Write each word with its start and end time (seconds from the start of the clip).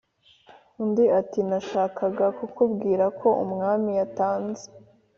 ”Undi 0.81 1.05
ati:”Nashakaga 1.19 2.25
kukubwira 2.37 3.05
ko 3.19 3.27
umwami 3.45 3.91
yatanze” 3.99 4.65